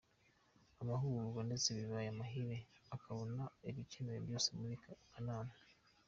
Amahugurwa 0.81 1.41
ndetse 1.47 1.67
bibaye 1.77 2.07
amahire 2.09 2.57
akabona 2.95 3.43
ibikenewe 3.69 4.19
Byose 4.25 4.47
muri 4.59 4.75
Kanama. 5.11 5.55